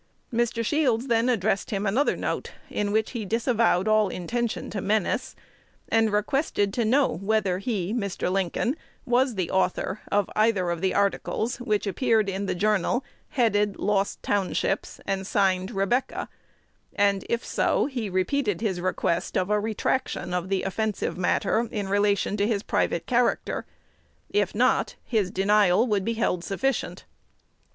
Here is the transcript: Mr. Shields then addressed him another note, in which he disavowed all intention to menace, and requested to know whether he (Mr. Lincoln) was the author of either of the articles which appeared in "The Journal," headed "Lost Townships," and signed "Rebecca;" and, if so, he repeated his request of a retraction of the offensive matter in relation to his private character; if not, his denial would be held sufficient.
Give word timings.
Mr. 0.33 0.65
Shields 0.65 1.05
then 1.09 1.29
addressed 1.29 1.69
him 1.69 1.85
another 1.85 2.15
note, 2.17 2.53
in 2.71 2.91
which 2.91 3.11
he 3.11 3.23
disavowed 3.23 3.87
all 3.87 4.09
intention 4.09 4.71
to 4.71 4.81
menace, 4.81 5.35
and 5.89 6.11
requested 6.11 6.73
to 6.73 6.83
know 6.83 7.07
whether 7.21 7.59
he 7.59 7.93
(Mr. 7.93 8.31
Lincoln) 8.31 8.75
was 9.05 9.35
the 9.35 9.51
author 9.51 10.01
of 10.11 10.27
either 10.35 10.71
of 10.71 10.81
the 10.81 10.95
articles 10.95 11.57
which 11.57 11.85
appeared 11.85 12.29
in 12.29 12.47
"The 12.47 12.55
Journal," 12.55 13.05
headed 13.29 13.77
"Lost 13.77 14.23
Townships," 14.23 14.99
and 15.05 15.27
signed 15.27 15.69
"Rebecca;" 15.69 16.29
and, 16.95 17.23
if 17.29 17.45
so, 17.45 17.85
he 17.85 18.09
repeated 18.09 18.59
his 18.59 18.81
request 18.81 19.37
of 19.37 19.51
a 19.51 19.59
retraction 19.59 20.33
of 20.33 20.49
the 20.49 20.63
offensive 20.63 21.15
matter 21.15 21.69
in 21.71 21.87
relation 21.87 22.35
to 22.37 22.47
his 22.47 22.63
private 22.63 23.05
character; 23.05 23.67
if 24.31 24.55
not, 24.55 24.95
his 25.03 25.29
denial 25.29 25.85
would 25.85 26.03
be 26.03 26.13
held 26.15 26.43
sufficient. 26.43 27.05